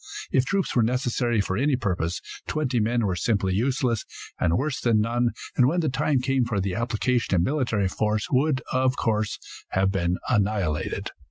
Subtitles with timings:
[0.31, 4.03] If troops were necessary for any purpose, twenty men were simply useless,
[4.39, 8.27] and worse than none, and when the time came for the application of military force
[8.31, 9.37] would, of course,
[9.73, 11.11] have been annihilated.